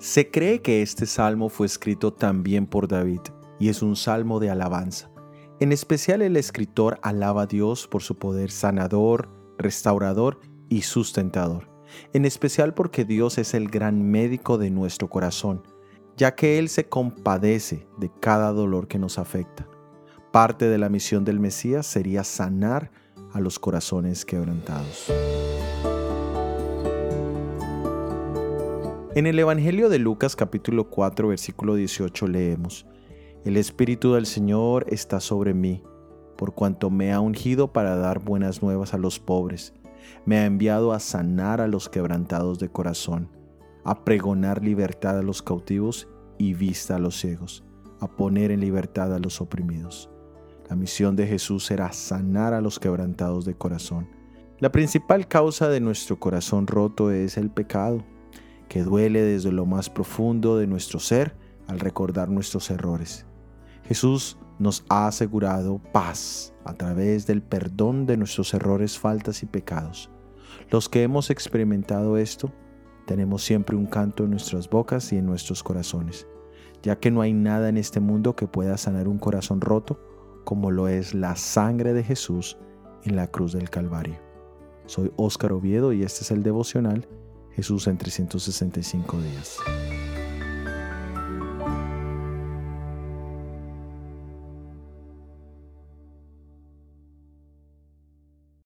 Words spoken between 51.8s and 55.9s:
sanar a los quebrantados de corazón. La principal causa de